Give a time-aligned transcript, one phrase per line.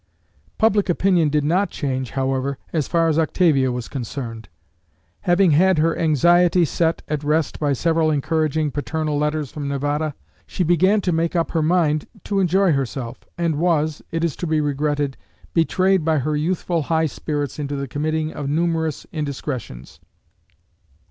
[0.57, 4.49] Public opinion did not change, however, as far as Octavia was concerned.
[5.29, 10.15] Having had her anxiety set at rest by several encouraging paternal letters from Nevada,
[10.47, 14.47] she began to make up her mind to enjoy herself, and was, it is to
[14.47, 15.17] be regretted,
[15.53, 19.99] betrayed by her youthful high spirits into the committing of numerous indiscretions.